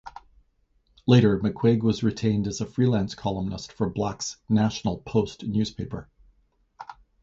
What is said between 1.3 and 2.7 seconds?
McQuaig was retained as a